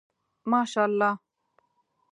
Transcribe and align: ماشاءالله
ماشاءالله 0.49 1.13